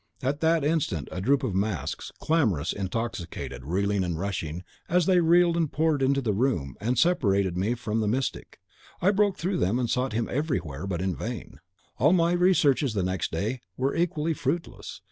"At 0.23 0.39
that 0.39 0.63
instant 0.63 1.09
a 1.11 1.21
troop 1.21 1.43
of 1.43 1.53
masks, 1.53 2.11
clamorous, 2.19 2.73
intoxicated, 2.73 3.63
reeling, 3.63 4.03
and 4.03 4.17
rushing, 4.17 4.63
as 4.89 5.05
they 5.05 5.19
reeled, 5.19 5.71
poured 5.71 6.01
into 6.01 6.21
the 6.21 6.33
room, 6.33 6.75
and 6.81 6.97
separated 6.97 7.55
me 7.55 7.75
from 7.75 7.99
the 7.99 8.07
mystic. 8.07 8.59
I 8.99 9.11
broke 9.11 9.37
through 9.37 9.57
them, 9.57 9.77
and 9.77 9.87
sought 9.87 10.13
him 10.13 10.27
everywhere, 10.31 10.87
but 10.87 11.03
in 11.03 11.15
vain. 11.15 11.59
All 11.99 12.13
my 12.13 12.31
researches 12.31 12.95
the 12.95 13.03
next 13.03 13.31
day 13.31 13.61
were 13.77 13.95
equally 13.95 14.33
fruitless. 14.33 14.99